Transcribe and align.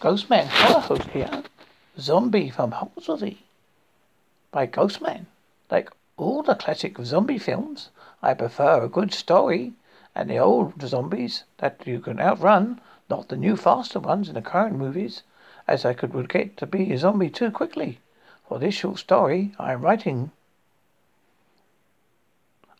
Ghostman 0.00 0.46
Horror 0.46 0.80
Host 0.80 1.08
here. 1.10 1.42
Zombie 1.98 2.48
from 2.48 2.72
Halsey. 2.72 3.44
By 4.50 4.66
Ghostman. 4.66 5.26
Like 5.70 5.90
all 6.16 6.42
the 6.42 6.54
classic 6.54 6.96
zombie 7.02 7.36
films, 7.36 7.90
I 8.22 8.32
prefer 8.32 8.82
a 8.82 8.88
good 8.88 9.12
story 9.12 9.74
and 10.14 10.30
the 10.30 10.38
old 10.38 10.80
zombies 10.80 11.44
that 11.58 11.86
you 11.86 12.00
can 12.00 12.18
outrun, 12.18 12.80
not 13.10 13.28
the 13.28 13.36
new 13.36 13.56
faster 13.56 14.00
ones 14.00 14.30
in 14.30 14.36
the 14.36 14.40
current 14.40 14.76
movies, 14.76 15.22
as 15.68 15.84
I 15.84 15.92
could 15.92 16.30
get 16.30 16.56
to 16.56 16.66
be 16.66 16.90
a 16.94 16.96
zombie 16.96 17.28
too 17.28 17.50
quickly. 17.50 18.00
For 18.48 18.58
this 18.58 18.76
short 18.76 19.00
story 19.00 19.52
I 19.58 19.74
am 19.74 19.82
writing 19.82 20.30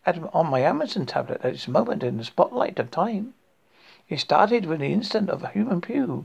on 0.07 0.47
my 0.47 0.61
Amazon 0.61 1.05
tablet 1.05 1.43
at 1.45 1.53
this 1.53 1.69
moment 1.69 2.03
in 2.03 2.17
the 2.17 2.25
spotlight 2.25 2.79
of 2.79 2.91
time. 2.91 3.35
It 4.09 4.21
started 4.21 4.65
with 4.65 4.81
the 4.81 4.91
incident 4.95 5.29
of 5.29 5.43
a 5.43 5.49
human 5.49 5.83
pew 5.83 6.25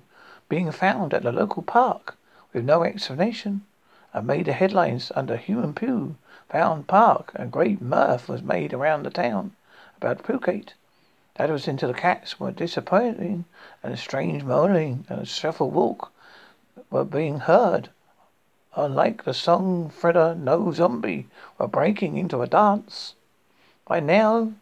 being 0.50 0.72
found 0.72 1.14
at 1.14 1.26
a 1.26 1.32
local 1.32 1.64
park 1.64 2.18
with 2.54 2.64
no 2.64 2.84
explanation 2.84 3.66
and 4.14 4.28
made 4.28 4.46
the 4.46 4.54
headlines 4.54 5.12
under 5.16 5.36
Human 5.38 5.74
poo 5.74 6.16
Found 6.50 6.88
Park 6.88 7.32
and 7.36 7.52
great 7.52 7.82
mirth 7.82 8.30
was 8.30 8.42
made 8.42 8.74
around 8.74 9.04
the 9.04 9.10
town 9.10 9.56
about. 9.98 10.24
That 11.36 11.50
was 11.50 11.68
until 11.68 11.92
the 11.92 12.00
cats 12.00 12.40
were 12.40 12.52
disappointing 12.52 13.46
and 13.84 13.94
a 13.94 13.98
strange 13.98 14.44
moaning 14.44 15.06
and 15.10 15.22
a 15.22 15.26
shuffle 15.26 15.72
walk 15.72 16.12
were 16.90 17.04
being 17.04 17.40
heard. 17.40 17.90
Unlike 18.76 19.24
the 19.24 19.34
song 19.34 19.90
Fredda 19.90 20.36
No 20.36 20.72
Zombie 20.72 21.28
were 21.58 21.68
breaking 21.68 22.18
into 22.18 22.42
a 22.42 22.48
dance. 22.48 23.16
By 23.86 24.00
now 24.00 24.54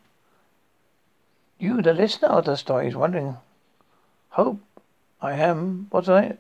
you, 1.60 1.82
the 1.82 1.94
listener 1.94 2.30
of 2.30 2.46
the 2.46 2.56
story, 2.56 2.88
is 2.88 2.96
wondering, 2.96 3.38
hope 4.30 4.60
I 5.24 5.36
am 5.36 5.88
what 5.90 6.10
I 6.10 6.36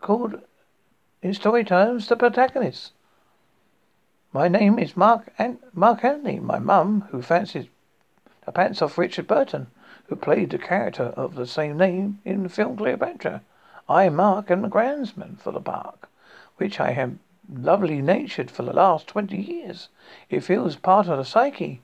called 0.00 0.40
in 1.22 1.34
story 1.34 1.64
terms 1.64 2.06
the 2.06 2.14
protagonist. 2.14 2.92
My 4.32 4.46
name 4.46 4.78
is 4.78 4.96
Mark 4.96 5.32
An- 5.38 5.58
Mark 5.74 6.04
Anthony. 6.04 6.38
My 6.38 6.60
mum, 6.60 7.08
who 7.10 7.20
fancies 7.20 7.66
the 8.46 8.52
pants 8.52 8.80
off 8.80 8.96
Richard 8.96 9.26
Burton, 9.26 9.66
who 10.06 10.14
played 10.14 10.50
the 10.50 10.58
character 10.58 11.12
of 11.16 11.34
the 11.34 11.48
same 11.48 11.76
name 11.76 12.20
in 12.24 12.44
the 12.44 12.48
film 12.48 12.76
Cleopatra. 12.76 13.42
I, 13.88 14.04
am 14.04 14.14
Mark, 14.14 14.52
am 14.52 14.62
the 14.62 14.68
groundsman 14.68 15.40
for 15.40 15.50
the 15.50 15.60
park, 15.60 16.08
which 16.58 16.78
I 16.78 16.92
have 16.92 17.18
lovely 17.52 18.00
natured 18.00 18.52
for 18.52 18.62
the 18.62 18.72
last 18.72 19.08
twenty 19.08 19.38
years. 19.38 19.88
It 20.30 20.44
feels 20.44 20.76
part 20.76 21.08
of 21.08 21.18
the 21.18 21.24
psyche. 21.24 21.80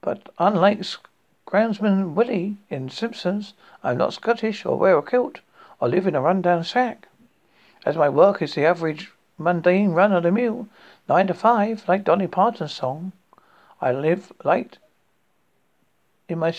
But 0.00 0.30
unlike 0.38 0.82
Groundsman 1.50 2.14
Willie 2.14 2.58
in 2.68 2.88
Simpsons. 2.90 3.54
I'm 3.82 3.98
not 3.98 4.14
Scottish 4.14 4.64
or 4.64 4.78
wear 4.78 4.96
a 4.96 5.02
kilt 5.02 5.40
or 5.80 5.88
live 5.88 6.06
in 6.06 6.14
a 6.14 6.20
rundown 6.20 6.62
shack. 6.62 7.08
As 7.84 7.96
my 7.96 8.08
work 8.08 8.40
is 8.40 8.54
the 8.54 8.64
average 8.64 9.10
mundane 9.36 9.90
run 9.90 10.12
of 10.12 10.22
the 10.22 10.30
mill, 10.30 10.68
nine 11.08 11.26
to 11.26 11.34
five, 11.34 11.88
like 11.88 12.04
Dolly 12.04 12.28
Parton's 12.28 12.72
song. 12.72 13.12
I 13.80 13.90
live 13.90 14.32
like 14.44 14.78
in 16.28 16.38
my 16.38 16.54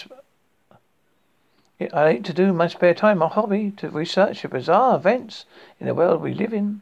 I 1.79 2.03
like 2.03 2.23
to 2.25 2.33
do 2.33 2.51
my 2.51 2.67
spare 2.67 2.93
time 2.93 3.19
my 3.19 3.27
hobby 3.27 3.71
to 3.77 3.89
research 3.89 4.41
the 4.41 4.49
bizarre 4.49 4.97
events 4.97 5.45
in 5.79 5.87
the 5.87 5.95
world 5.95 6.21
we 6.21 6.33
live 6.33 6.53
in. 6.53 6.81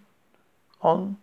On 0.82 1.18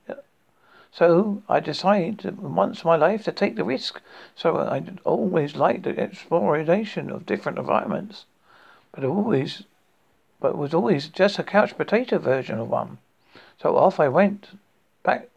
so 0.93 1.43
I 1.49 1.61
decided 1.61 2.41
once 2.41 2.83
in 2.83 2.89
my 2.89 2.97
life 2.97 3.25
to 3.25 3.33
take 3.33 3.57
the 3.57 3.65
risk. 3.65 4.01
So 4.35 4.59
I 4.59 4.83
always 5.05 5.57
liked 5.57 5.83
the 5.83 5.99
exploration 5.99 7.11
of 7.11 7.27
different 7.27 7.59
environments, 7.59 8.25
but 8.93 9.05
always, 9.05 9.65
but 10.41 10.57
was 10.57 10.73
always 10.73 11.09
just 11.09 11.39
a 11.39 11.45
couch 11.45 11.77
potato 11.77 12.19
version 12.19 12.59
of 12.59 12.69
one. 12.69 12.99
So 13.61 13.77
off 13.77 14.01
I 14.01 14.09
went 14.09 14.59
back 15.03 15.29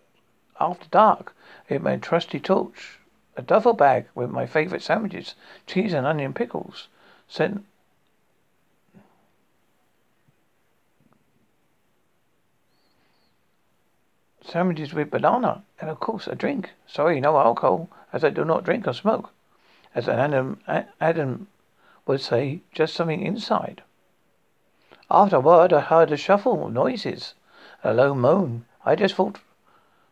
after 0.59 0.88
dark 0.89 1.36
in 1.67 1.83
my 1.83 1.97
trusty 1.97 2.39
torch, 2.39 3.00
a 3.36 3.42
duffel 3.42 3.73
bag 3.73 4.08
with 4.15 4.30
my 4.30 4.45
favorite 4.45 4.83
sandwiches, 4.83 5.36
cheese 5.67 5.93
and 5.93 6.05
onion 6.05 6.33
pickles, 6.33 6.88
sent 7.27 7.65
sandwiches 14.49 14.93
with 14.93 15.11
banana, 15.11 15.64
and 15.80 15.89
of 15.89 15.99
course 15.99 16.26
a 16.26 16.33
drink. 16.33 16.71
Sorry, 16.87 17.20
no 17.21 17.37
alcohol, 17.37 17.87
as 18.11 18.23
I 18.23 18.32
do 18.32 18.43
not 18.43 18.64
drink 18.64 18.87
or 18.87 18.93
smoke. 18.93 19.32
As 19.93 20.08
an 20.08 20.17
Adam, 20.17 20.60
Adam 20.99 21.48
would 22.08 22.21
say, 22.21 22.61
just 22.71 22.95
something 22.95 23.21
inside. 23.21 23.83
Afterward, 25.11 25.71
I 25.71 25.82
heard 25.82 26.11
a 26.11 26.17
shuffle 26.17 26.65
of 26.65 26.73
noises, 26.73 27.36
a 27.83 27.93
low 27.93 28.15
moan. 28.15 28.65
I 28.83 28.95
just 28.95 29.15
thought, 29.15 29.39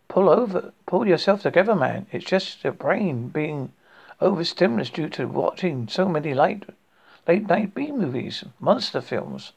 pull 0.07 0.29
over, 0.29 0.71
pull 0.85 1.07
yourself 1.07 1.41
together, 1.41 1.75
man. 1.75 2.05
It's 2.11 2.25
just 2.25 2.63
your 2.63 2.73
brain 2.73 3.29
being 3.29 3.73
overstimulated 4.21 4.93
due 4.93 5.09
to 5.09 5.27
watching 5.27 5.87
so 5.87 6.07
many 6.07 6.33
late, 6.33 6.65
late 7.27 7.47
night 7.47 7.73
B 7.73 7.91
movies, 7.91 8.43
monster 8.59 9.01
films. 9.01 9.53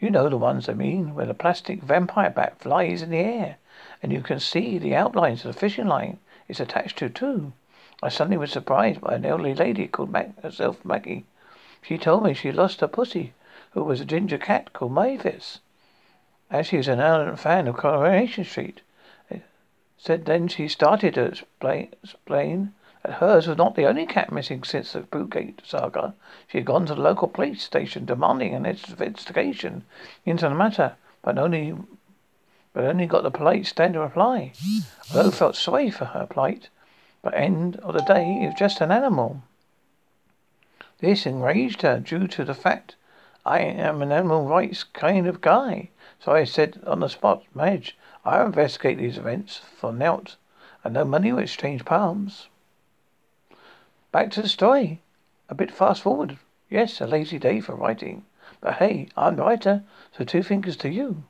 You 0.00 0.10
know 0.10 0.28
the 0.28 0.36
ones 0.36 0.68
I 0.68 0.74
mean, 0.74 1.14
where 1.14 1.26
the 1.26 1.34
plastic 1.34 1.82
vampire 1.82 2.30
bat 2.30 2.58
flies 2.58 3.00
in 3.00 3.10
the 3.10 3.18
air 3.18 3.58
and 4.02 4.12
you 4.12 4.20
can 4.20 4.40
see 4.40 4.78
the 4.78 4.94
outlines 4.94 5.44
of 5.44 5.52
the 5.52 5.60
fishing 5.60 5.86
line 5.86 6.18
it's 6.48 6.60
attached 6.60 6.98
to, 6.98 7.08
too. 7.08 7.52
I 8.02 8.08
suddenly 8.08 8.36
was 8.36 8.52
surprised 8.52 9.00
by 9.00 9.14
an 9.14 9.24
elderly 9.24 9.54
lady 9.54 9.88
called 9.88 10.10
Mac- 10.10 10.38
herself 10.42 10.84
Maggie. 10.84 11.24
She 11.80 11.96
told 11.96 12.24
me 12.24 12.34
she 12.34 12.52
lost 12.52 12.80
her 12.80 12.88
pussy, 12.88 13.32
who 13.72 13.82
was 13.82 14.00
a 14.00 14.04
ginger 14.04 14.38
cat 14.38 14.72
called 14.72 14.92
Mavis. 14.92 15.60
As 16.50 16.66
she 16.66 16.76
was 16.76 16.88
an 16.88 17.00
ardent 17.00 17.38
fan 17.38 17.66
of 17.66 17.76
Coronation 17.76 18.44
Street, 18.44 18.82
eh, 19.30 19.38
said 19.96 20.26
then 20.26 20.48
she 20.48 20.68
started 20.68 21.14
to 21.14 21.24
explain, 21.24 21.94
explain 22.02 22.74
that 23.02 23.14
hers 23.14 23.46
was 23.46 23.56
not 23.56 23.74
the 23.74 23.86
only 23.86 24.06
cat 24.06 24.30
missing 24.30 24.62
since 24.64 24.92
the 24.92 25.00
Pewgate 25.00 25.60
saga. 25.64 26.14
She 26.48 26.58
had 26.58 26.66
gone 26.66 26.86
to 26.86 26.94
the 26.94 27.00
local 27.00 27.28
police 27.28 27.62
station 27.62 28.04
demanding 28.04 28.54
an 28.54 28.66
investigation 28.66 29.84
into 30.24 30.48
the 30.48 30.54
matter, 30.54 30.96
but 31.22 31.38
only 31.38 31.74
but 32.74 32.84
only 32.84 33.06
got 33.06 33.22
the 33.22 33.30
polite 33.30 33.64
standard 33.64 34.02
reply. 34.02 34.52
Although 35.10 35.30
felt 35.30 35.56
sorry 35.56 35.90
for 35.90 36.04
her 36.04 36.26
plight, 36.26 36.68
but 37.22 37.32
end 37.32 37.76
of 37.76 37.94
the 37.94 38.02
day 38.02 38.40
it 38.42 38.48
was 38.48 38.58
just 38.58 38.82
an 38.82 38.90
animal. 38.90 39.42
This 40.98 41.24
enraged 41.24 41.82
her 41.82 42.00
due 42.00 42.26
to 42.28 42.44
the 42.44 42.54
fact 42.54 42.96
I 43.46 43.60
am 43.60 44.02
an 44.02 44.10
animal 44.10 44.46
rights 44.46 44.84
kind 44.84 45.26
of 45.26 45.40
guy. 45.40 45.90
So 46.18 46.32
I 46.32 46.44
said 46.44 46.80
on 46.86 47.00
the 47.00 47.08
spot, 47.08 47.44
Madge, 47.54 47.96
I'll 48.24 48.46
investigate 48.46 48.98
these 48.98 49.18
events 49.18 49.60
for 49.76 49.92
nought, 49.92 50.36
and 50.82 50.94
no 50.94 51.04
money 51.04 51.32
will 51.32 51.40
exchange 51.40 51.84
palms. 51.84 52.48
Back 54.12 54.30
to 54.32 54.42
the 54.42 54.48
story. 54.48 55.02
A 55.48 55.54
bit 55.54 55.70
fast 55.70 56.02
forward. 56.02 56.38
Yes, 56.70 57.00
a 57.00 57.06
lazy 57.06 57.38
day 57.38 57.60
for 57.60 57.74
writing. 57.74 58.24
But 58.60 58.74
hey, 58.74 59.08
I'm 59.16 59.36
the 59.36 59.42
writer, 59.42 59.82
so 60.16 60.24
two 60.24 60.42
fingers 60.42 60.76
to 60.78 60.88
you. 60.88 61.24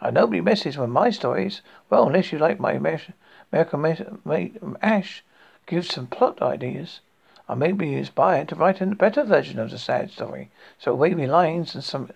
I 0.00 0.10
nobody 0.10 0.40
messes 0.40 0.76
with 0.76 0.90
my 0.90 1.10
stories. 1.10 1.62
Well, 1.88 2.08
unless 2.08 2.32
you 2.32 2.38
like 2.38 2.58
my 2.58 2.72
American 2.72 3.82
mate 4.24 4.56
Ash 4.82 5.24
gives 5.66 5.94
some 5.94 6.08
plot 6.08 6.42
ideas. 6.42 7.00
I 7.48 7.54
may 7.54 7.72
be 7.72 7.94
inspired 7.94 8.48
to 8.48 8.56
write 8.56 8.80
a 8.80 8.86
better 8.86 9.22
version 9.22 9.60
of 9.60 9.70
the 9.70 9.78
sad 9.78 10.10
story. 10.10 10.50
So 10.78 10.94
wavy 10.94 11.26
lines 11.26 11.74
and 11.74 11.84
some 11.84 12.10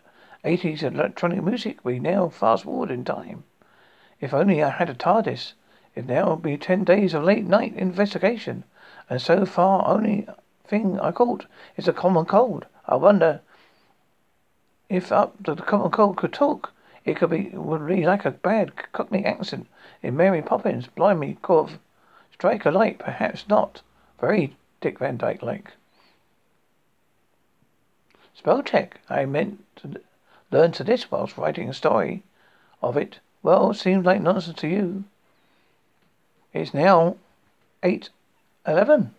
80s 0.45 0.83
electronic 0.83 1.43
music 1.43 1.79
we 1.85 1.99
now 2.01 2.29
fast 2.29 2.65
forward 2.65 2.91
in 2.91 3.05
time. 3.05 3.45
If 4.21 4.35
only 4.35 4.63
I 4.63 4.71
had 4.71 4.91
a 4.91 4.95
TARDIS. 4.95 5.53
If 5.95 6.07
now 6.07 6.31
would 6.31 6.43
be 6.43 6.57
ten 6.57 6.83
days 6.83 7.15
of 7.15 7.23
late 7.23 7.45
night 7.45 7.75
investigation. 7.75 8.65
And 9.09 9.23
so 9.23 9.47
far 9.47 9.87
only 9.87 10.27
thing 10.67 10.99
I 10.99 11.13
caught 11.13 11.47
is 11.77 11.87
a 11.87 11.93
common 11.93 12.25
cold. 12.25 12.67
I 12.87 12.97
wonder 12.97 13.41
if 14.89 15.13
up 15.13 15.35
the 15.45 15.55
common 15.55 15.91
cold 15.91 16.17
could 16.17 16.33
talk. 16.33 16.73
It 17.09 17.17
could 17.17 17.31
be 17.31 17.49
would 17.55 17.87
be 17.87 18.05
like 18.05 18.27
a 18.27 18.31
bad 18.31 18.93
Cockney 18.93 19.25
accent 19.25 19.67
in 20.03 20.15
Mary 20.15 20.43
Poppins. 20.43 20.89
Blimey, 20.89 21.39
Corv. 21.41 21.79
Strike 22.31 22.67
a 22.67 22.71
light, 22.71 22.99
perhaps 22.99 23.49
not. 23.49 23.81
Very 24.21 24.55
Dick 24.83 24.99
Van 24.99 25.17
Dyke 25.17 25.43
like. 25.43 25.73
Spell 28.35 28.63
check. 28.63 29.01
I 29.09 29.25
meant 29.25 29.65
to 29.77 30.03
learn 30.51 30.73
to 30.73 30.85
this 30.85 31.11
whilst 31.11 31.39
writing 31.39 31.71
a 31.71 31.73
story 31.73 32.25
of 32.83 32.99
it. 32.99 33.21
Well, 33.43 33.71
it 33.71 33.77
seems 33.77 34.05
like 34.05 34.21
nonsense 34.21 34.59
to 34.59 34.69
you. 34.69 35.05
It's 36.53 36.75
now 36.75 37.17
eight 37.83 38.11
eleven. 38.67 39.15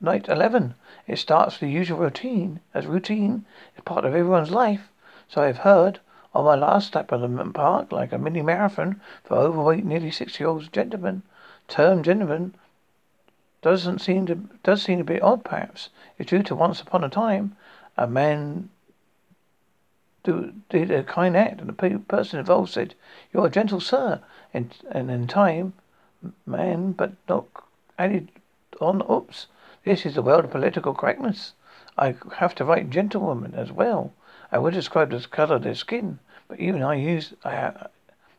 Night 0.00 0.28
eleven. 0.28 0.74
It 1.06 1.20
starts 1.20 1.56
the 1.56 1.68
usual 1.68 2.00
routine, 2.00 2.58
as 2.74 2.86
routine 2.86 3.44
is 3.76 3.84
part 3.84 4.04
of 4.04 4.12
everyone's 4.12 4.50
life. 4.50 4.88
So 5.28 5.40
I've 5.42 5.58
heard. 5.58 6.00
On 6.34 6.44
my 6.44 6.54
last 6.54 6.88
step 6.88 7.10
of 7.10 7.22
the 7.22 7.50
park, 7.52 7.90
like 7.90 8.12
a 8.12 8.18
mini 8.18 8.42
marathon 8.42 9.00
for 9.24 9.36
overweight, 9.36 9.84
nearly 9.84 10.10
sixty-year-old 10.10 10.72
gentlemen, 10.72 11.22
term 11.68 12.02
gentlemen, 12.02 12.54
doesn't 13.62 14.00
seem 14.00 14.26
to 14.26 14.34
does 14.62 14.82
seem 14.82 15.00
a 15.00 15.04
bit 15.04 15.22
odd. 15.22 15.42
Perhaps 15.44 15.88
it's 16.18 16.30
due 16.30 16.42
to 16.42 16.54
once 16.54 16.80
upon 16.80 17.02
a 17.02 17.08
time 17.08 17.56
a 17.96 18.06
man 18.06 18.68
do, 20.22 20.52
did 20.68 20.90
a 20.90 21.02
kind 21.02 21.36
act, 21.36 21.60
and 21.60 21.68
the 21.68 21.72
pe- 21.72 21.96
person 21.96 22.38
involved 22.38 22.70
said, 22.70 22.94
"You're 23.32 23.46
a 23.46 23.50
gentle 23.50 23.80
sir," 23.80 24.20
and 24.52 24.76
and 24.90 25.10
in 25.10 25.26
time, 25.26 25.72
man, 26.44 26.92
but 26.92 27.12
not 27.28 27.46
added 27.98 28.28
on. 28.80 29.02
Oops, 29.10 29.46
this 29.84 30.04
is 30.04 30.14
the 30.14 30.22
world 30.22 30.44
of 30.44 30.50
political 30.50 30.94
correctness. 30.94 31.54
I 31.96 32.14
have 32.36 32.54
to 32.56 32.64
write 32.64 32.90
gentlewoman 32.90 33.54
as 33.54 33.72
well. 33.72 34.12
I 34.50 34.58
would 34.58 34.74
describe 34.74 35.10
the 35.10 35.20
colour 35.20 35.56
of 35.56 35.62
their 35.62 35.74
skin, 35.74 36.20
but 36.48 36.58
even 36.58 36.82
I 36.82 36.94
use 36.94 37.34
I, 37.44 37.72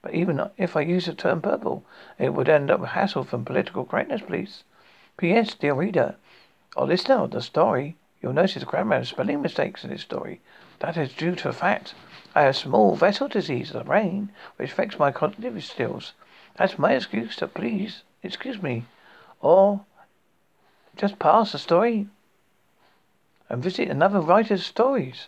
but 0.01 0.13
even 0.13 0.49
if 0.57 0.75
I 0.75 0.81
use 0.81 1.05
the 1.05 1.13
term 1.13 1.41
purple, 1.41 1.83
it 2.17 2.33
would 2.33 2.49
end 2.49 2.71
up 2.71 2.79
with 2.79 2.91
hassle 2.91 3.25
from 3.25 3.45
political 3.45 3.85
correctness, 3.85 4.21
please. 4.21 4.63
P.S. 5.17 5.53
Dear 5.53 5.73
reader, 5.73 6.15
or 6.75 6.87
listener 6.87 7.15
of 7.15 7.31
the 7.31 7.41
story, 7.41 7.95
you'll 8.21 8.33
notice 8.33 8.63
grammar 8.63 8.95
and 8.95 9.07
spelling 9.07 9.41
mistakes 9.41 9.83
in 9.83 9.89
this 9.89 10.01
story. 10.01 10.41
That 10.79 10.97
is 10.97 11.13
due 11.13 11.35
to 11.35 11.49
the 11.49 11.53
fact 11.53 11.93
I 12.33 12.43
have 12.43 12.55
small 12.55 12.95
vessel 12.95 13.27
disease 13.27 13.71
of 13.71 13.79
the 13.79 13.83
brain, 13.83 14.31
which 14.55 14.71
affects 14.71 14.97
my 14.97 15.11
cognitive 15.11 15.63
skills. 15.63 16.13
That's 16.55 16.79
my 16.79 16.93
excuse, 16.93 17.35
so 17.35 17.47
please 17.47 18.03
excuse 18.23 18.61
me. 18.61 18.85
Or 19.41 19.81
just 20.95 21.19
pass 21.19 21.51
the 21.51 21.59
story 21.59 22.07
and 23.49 23.61
visit 23.61 23.89
another 23.89 24.21
writer's 24.21 24.65
stories. 24.65 25.27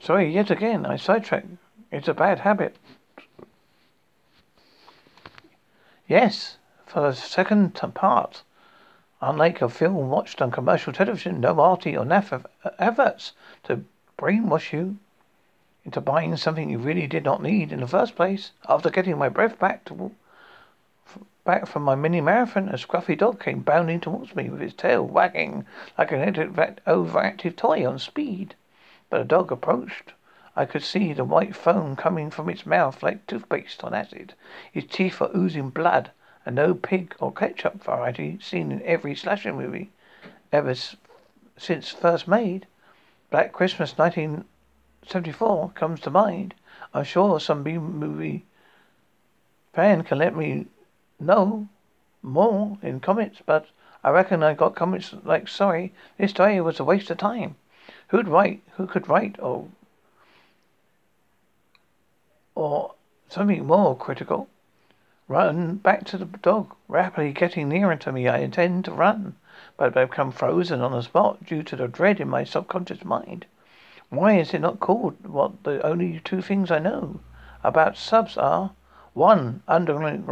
Sorry, 0.00 0.32
yet 0.32 0.50
again, 0.50 0.86
I 0.86 0.96
sidetrack. 0.96 1.44
It's 1.90 2.08
a 2.08 2.14
bad 2.14 2.40
habit. 2.40 2.76
Yes, 6.06 6.56
for 6.86 7.00
the 7.00 7.12
second 7.12 7.74
part. 7.94 8.42
Unlike 9.20 9.62
a 9.62 9.68
film 9.68 10.08
watched 10.08 10.40
on 10.40 10.50
commercial 10.50 10.92
television, 10.92 11.40
no 11.40 11.58
arty 11.60 11.96
or 11.96 12.04
naff 12.04 12.32
uh, 12.32 12.70
efforts 12.78 13.32
to 13.64 13.84
brainwash 14.16 14.72
you 14.72 14.98
into 15.84 16.00
buying 16.00 16.36
something 16.36 16.70
you 16.70 16.78
really 16.78 17.06
did 17.06 17.24
not 17.24 17.42
need 17.42 17.72
in 17.72 17.80
the 17.80 17.86
first 17.88 18.14
place. 18.14 18.52
After 18.68 18.90
getting 18.90 19.18
my 19.18 19.28
breath 19.28 19.58
back 19.58 19.84
to 19.86 20.12
back 21.44 21.66
from 21.66 21.82
my 21.82 21.94
mini 21.94 22.20
marathon, 22.20 22.68
a 22.68 22.74
scruffy 22.74 23.18
dog 23.18 23.40
came 23.40 23.60
bounding 23.60 24.00
towards 24.00 24.36
me 24.36 24.48
with 24.48 24.60
his 24.60 24.74
tail 24.74 25.04
wagging 25.04 25.66
like 25.96 26.12
an 26.12 26.34
overactive 26.34 27.56
toy 27.56 27.88
on 27.88 27.98
speed. 27.98 28.54
But 29.10 29.22
a 29.22 29.24
dog 29.24 29.50
approached. 29.50 30.12
I 30.54 30.66
could 30.66 30.82
see 30.82 31.12
the 31.12 31.24
white 31.24 31.56
foam 31.56 31.96
coming 31.96 32.30
from 32.30 32.50
its 32.50 32.66
mouth 32.66 33.02
like 33.02 33.26
toothpaste 33.26 33.82
on 33.82 33.94
acid. 33.94 34.34
His 34.70 34.84
teeth 34.84 35.18
were 35.20 35.30
oozing 35.34 35.70
blood, 35.70 36.10
and 36.44 36.56
no 36.56 36.74
pig 36.74 37.14
or 37.18 37.32
ketchup 37.32 37.82
variety 37.82 38.38
seen 38.42 38.70
in 38.70 38.82
every 38.82 39.14
slasher 39.14 39.52
movie 39.52 39.90
ever 40.52 40.74
since 41.56 41.90
first 41.90 42.28
made. 42.28 42.66
Black 43.30 43.52
Christmas 43.52 43.96
1974 43.96 45.70
comes 45.70 46.00
to 46.00 46.10
mind. 46.10 46.54
I'm 46.92 47.04
sure 47.04 47.40
some 47.40 47.62
B 47.62 47.78
movie 47.78 48.44
fan 49.72 50.02
can 50.02 50.18
let 50.18 50.36
me 50.36 50.66
know 51.18 51.68
more 52.22 52.78
in 52.82 53.00
comments, 53.00 53.40
but 53.46 53.66
I 54.04 54.10
reckon 54.10 54.42
I 54.42 54.54
got 54.54 54.74
comments 54.74 55.14
like, 55.24 55.48
sorry, 55.48 55.94
this 56.18 56.32
story 56.32 56.60
was 56.60 56.78
a 56.78 56.84
waste 56.84 57.10
of 57.10 57.18
time. 57.18 57.56
Who'd 58.08 58.28
write, 58.28 58.62
who 58.76 58.86
could 58.86 59.08
write, 59.08 59.36
or 59.38 59.68
or 62.54 62.94
something 63.28 63.66
more 63.66 63.96
critical. 63.96 64.48
Run 65.28 65.76
back 65.76 66.04
to 66.06 66.18
the 66.18 66.24
dog, 66.24 66.74
rapidly 66.88 67.32
getting 67.32 67.68
nearer 67.68 67.96
to 67.96 68.10
me. 68.10 68.26
I 68.26 68.38
intend 68.38 68.86
to 68.86 68.92
run, 68.92 69.36
but 69.76 69.96
I 69.96 70.06
become 70.06 70.32
frozen 70.32 70.80
on 70.80 70.92
the 70.92 71.02
spot 71.02 71.44
due 71.44 71.62
to 71.62 71.76
the 71.76 71.86
dread 71.86 72.18
in 72.18 72.28
my 72.28 72.44
subconscious 72.44 73.04
mind. 73.04 73.44
Why 74.08 74.38
is 74.38 74.54
it 74.54 74.60
not 74.60 74.80
called 74.80 75.26
what 75.26 75.64
the 75.64 75.84
only 75.86 76.20
two 76.24 76.40
things 76.40 76.70
I 76.70 76.78
know 76.78 77.20
about 77.62 77.98
subs 77.98 78.38
are? 78.38 78.72
One, 79.12 79.62
underground 79.68 80.26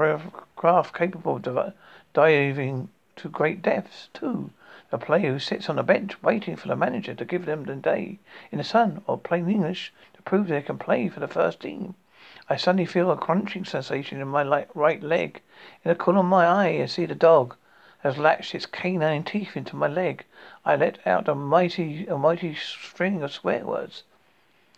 craft 0.56 0.96
capable 0.96 1.36
of 1.44 1.74
diving 2.14 2.88
to 3.16 3.28
great 3.28 3.60
depths. 3.60 4.08
Two, 4.14 4.50
a 4.92 4.98
player 4.98 5.32
who 5.32 5.38
sits 5.38 5.68
on 5.68 5.78
a 5.78 5.82
bench 5.82 6.22
waiting 6.22 6.56
for 6.56 6.68
the 6.68 6.76
manager 6.76 7.14
to 7.14 7.24
give 7.24 7.44
them 7.44 7.64
the 7.64 7.74
day 7.74 8.18
in 8.52 8.58
the 8.58 8.64
sun, 8.64 9.02
or 9.06 9.18
plain 9.18 9.50
English, 9.50 9.92
to 10.14 10.22
prove 10.22 10.48
they 10.48 10.62
can 10.62 10.78
play 10.78 11.08
for 11.08 11.20
the 11.20 11.26
first 11.26 11.60
team. 11.60 11.94
I 12.48 12.56
suddenly 12.56 12.86
feel 12.86 13.10
a 13.10 13.16
crunching 13.16 13.64
sensation 13.64 14.20
in 14.20 14.28
my 14.28 14.66
right 14.74 15.02
leg. 15.02 15.42
In 15.84 15.88
the 15.88 15.94
corner 15.96 16.20
of 16.20 16.26
my 16.26 16.46
eye, 16.46 16.82
I 16.82 16.86
see 16.86 17.04
the 17.04 17.14
dog 17.14 17.56
has 18.00 18.18
latched 18.18 18.54
its 18.54 18.66
canine 18.66 19.24
teeth 19.24 19.56
into 19.56 19.74
my 19.74 19.88
leg. 19.88 20.24
I 20.64 20.76
let 20.76 21.04
out 21.04 21.28
a 21.28 21.34
mighty, 21.34 22.06
a 22.06 22.16
mighty 22.16 22.54
string 22.54 23.22
of 23.22 23.32
swear 23.32 23.64
words. 23.64 24.04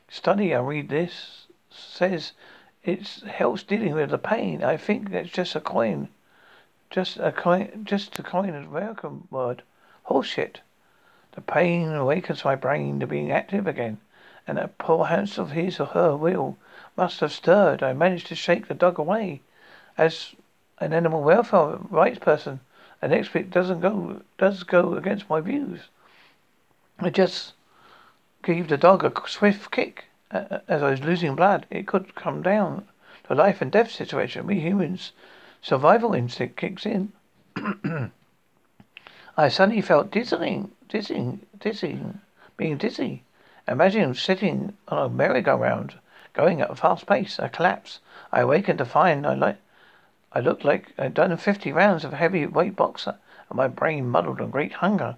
Study, 0.09 0.55
I 0.55 0.61
read 0.61 0.89
this, 0.89 1.47
says 1.71 2.33
it 2.83 3.07
helps 3.27 3.63
dealing 3.63 3.93
with 3.93 4.09
the 4.09 4.19
pain. 4.19 4.65
I 4.65 4.79
think 4.79 5.11
that's 5.11 5.29
just 5.29 5.55
a 5.55 5.61
coin, 5.61 6.09
just 6.89 7.19
a 7.19 7.31
coin, 7.31 7.85
just 7.85 8.19
a 8.19 8.23
coin, 8.23 8.55
an 8.55 8.71
welcome 8.71 9.29
word. 9.31 9.63
Horseshit. 10.09 10.61
The 11.33 11.43
pain 11.43 11.93
awakens 11.93 12.45
my 12.45 12.55
brain 12.55 12.99
to 13.01 13.07
being 13.07 13.31
active 13.31 13.67
again, 13.67 13.99
and 14.47 14.57
that 14.57 14.79
poor 14.79 15.05
hands 15.05 15.39
of 15.39 15.51
his 15.51 15.79
or 15.79 15.87
her 15.87 16.17
will 16.17 16.57
must 16.97 17.21
have 17.21 17.31
stirred. 17.31 17.83
I 17.83 17.93
managed 17.93 18.27
to 18.29 18.35
shake 18.35 18.69
the 18.69 18.75
dog 18.75 18.99
away. 18.99 19.43
As 19.99 20.35
an 20.79 20.93
animal 20.95 21.23
welfare 21.23 21.77
rights 21.91 22.19
person, 22.19 22.61
an 23.03 23.13
expert 23.13 23.51
doesn't 23.51 23.81
go 23.81 24.23
does 24.39 24.63
go 24.63 24.95
against 24.95 25.29
my 25.29 25.41
views. 25.41 25.89
I 26.99 27.11
just 27.11 27.53
gave 28.43 28.69
the 28.69 28.77
dog 28.77 29.05
a 29.05 29.29
swift 29.29 29.71
kick 29.71 30.07
uh, 30.31 30.45
uh, 30.51 30.59
as 30.69 30.83
I 30.83 30.91
was 30.91 31.05
losing 31.05 31.35
blood. 31.35 31.67
It 31.71 31.87
could 31.87 32.15
come 32.15 32.43
down 32.43 32.89
to 33.25 33.35
a 33.35 33.37
life 33.37 33.61
and 33.61 33.71
death 33.71 33.91
situation. 33.91 34.47
We 34.47 34.61
humans, 34.61 35.13
survival 35.61 36.15
instinct 36.15 36.57
kicks 36.57 36.87
in. 36.87 37.13
I 39.39 39.49
suddenly 39.49 39.81
felt 39.81 40.11
dizzying, 40.11 40.73
dizzying, 40.89 41.47
dizzying, 41.59 42.21
being 42.59 42.77
dizzy. 42.77 43.23
Imagine 43.67 44.15
sitting 44.15 44.77
on 44.89 44.99
a 44.99 45.09
merry-go-round 45.09 45.95
Going 46.39 46.61
at 46.61 46.71
a 46.71 46.77
fast 46.77 47.07
pace, 47.07 47.41
I 47.41 47.49
collapsed. 47.49 47.99
I 48.31 48.43
awakened 48.43 48.79
to 48.79 48.85
find 48.85 49.27
I 49.27 49.35
like 49.35 49.57
I 50.33 50.39
looked 50.39 50.65
like 50.65 50.93
I'd 50.97 51.15
done 51.15 51.37
fifty 51.37 51.73
rounds 51.73 52.05
of 52.05 52.13
a 52.13 52.17
heavyweight 52.17 52.77
boxer, 52.77 53.17
and 53.49 53.57
my 53.57 53.67
brain 53.67 54.09
muddled 54.09 54.41
in 54.41 54.51
great 54.51 54.75
hunger. 54.75 55.17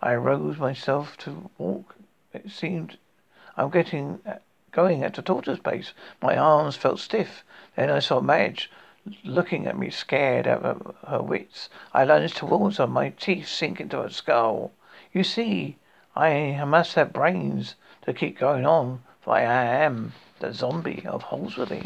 I 0.00 0.12
arose 0.12 0.56
myself 0.56 1.18
to 1.18 1.50
walk. 1.58 1.96
It 2.32 2.50
seemed 2.50 2.96
I'm 3.54 3.68
getting 3.68 4.20
uh, 4.24 4.36
going 4.70 5.02
at 5.02 5.18
a 5.18 5.22
tortoise 5.22 5.58
pace. 5.58 5.92
My 6.22 6.38
arms 6.38 6.76
felt 6.76 7.00
stiff. 7.00 7.44
Then 7.76 7.90
I 7.90 7.98
saw 7.98 8.22
Madge 8.22 8.70
looking 9.24 9.66
at 9.66 9.76
me, 9.76 9.90
scared 9.90 10.46
out 10.46 10.62
of 10.62 10.94
her 11.08 11.20
wits. 11.22 11.68
I 11.92 12.04
lunged 12.04 12.36
towards 12.36 12.76
her, 12.76 12.86
my 12.86 13.10
teeth 13.10 13.48
sink 13.48 13.80
into 13.80 14.00
her 14.00 14.10
skull. 14.10 14.70
You 15.12 15.24
see, 15.24 15.76
I 16.14 16.62
must 16.64 16.94
have 16.94 17.12
brains 17.12 17.74
to 18.02 18.12
keep 18.12 18.38
going 18.38 18.64
on, 18.66 19.02
for 19.20 19.34
I 19.34 19.42
am 19.42 20.12
the 20.38 20.52
zombie 20.52 21.04
of 21.06 21.22
Holsworthy. 21.22 21.82